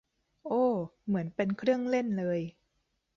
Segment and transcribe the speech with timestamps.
[0.45, 0.63] โอ้
[1.05, 2.41] เหมือนเป็นเครื่องเล่นเลย